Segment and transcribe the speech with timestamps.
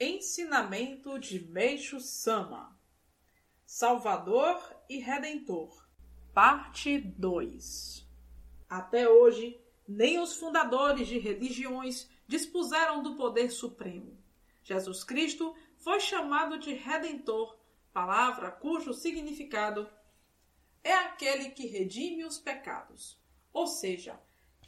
[0.00, 2.80] Ensinamento de Meixo Sama.
[3.66, 4.56] Salvador
[4.88, 5.88] e Redentor.
[6.32, 8.08] Parte 2
[8.70, 14.16] Até hoje, nem os fundadores de religiões dispuseram do poder supremo.
[14.62, 17.58] Jesus Cristo foi chamado de Redentor,
[17.92, 19.90] palavra cujo significado
[20.84, 23.20] é aquele que redime os pecados,
[23.52, 24.16] ou seja,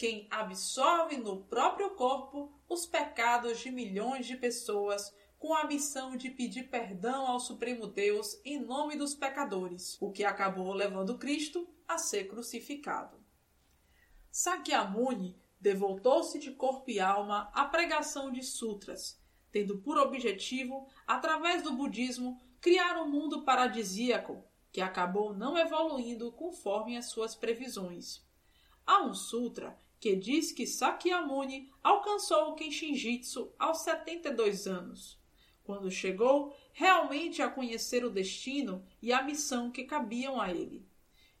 [0.00, 6.30] quem absorve no próprio corpo os pecados de milhões de pessoas com a missão de
[6.30, 11.98] pedir perdão ao Supremo Deus em nome dos pecadores, o que acabou levando Cristo a
[11.98, 13.22] ser crucificado.
[14.30, 19.22] Sakyamuni devotou-se de corpo e alma à pregação de sutras,
[19.52, 26.96] tendo por objetivo, através do budismo, criar um mundo paradisíaco que acabou não evoluindo conforme
[26.96, 28.26] as suas previsões.
[28.86, 35.20] Há um sutra que diz que Sakyamuni alcançou o Kenshin-jitsu aos 72 anos
[35.70, 40.84] quando chegou realmente a conhecer o destino e a missão que cabiam a ele.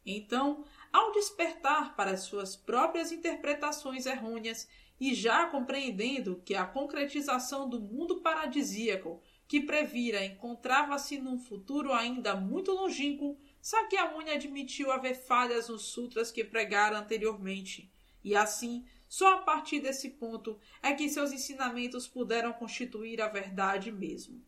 [0.06, 4.68] Então, ao despertar para as suas próprias interpretações errôneas
[5.00, 12.36] e já compreendendo que a concretização do mundo paradisíaco que previra encontrava-se num futuro ainda
[12.36, 17.90] muito longínquo, Sakyamuni admitiu haver falhas nos sutras que pregara anteriormente,
[18.22, 23.90] e assim só a partir desse ponto é que seus ensinamentos puderam constituir a verdade
[23.90, 24.40] mesmo.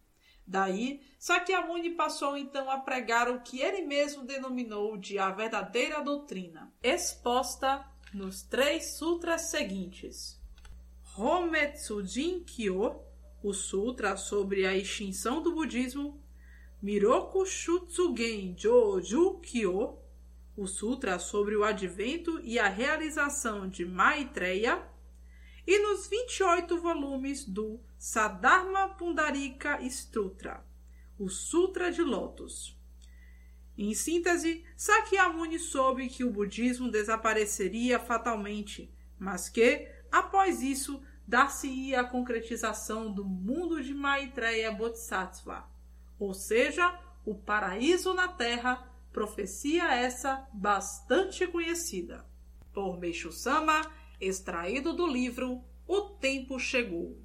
[0.46, 6.72] Daí, Sakyamuni passou então a pregar o que ele mesmo denominou de a verdadeira doutrina,
[6.82, 10.40] exposta nos três sutras seguintes.
[11.16, 13.00] Hometsujin Kyo,
[13.42, 16.22] o sutra sobre a extinção do budismo,
[16.80, 19.98] Miroku Shutsugen Joju Kyo,
[20.56, 24.86] o Sutra sobre o advento e a realização de Maitreya,
[25.66, 30.64] e nos 28 volumes do Sadharma Pundarika Strutra,
[31.18, 32.76] o Sutra de Lotus.
[33.78, 42.04] Em síntese, Sakyamuni soube que o budismo desapareceria fatalmente, mas que, após isso, dar-se-ia a
[42.04, 45.64] concretização do mundo de Maitreya Bodhisattva,
[46.18, 52.24] ou seja, o paraíso na terra profecia essa bastante conhecida.
[52.72, 53.82] Por Meixo Sama,
[54.20, 57.20] extraído do livro O Tempo Chegou.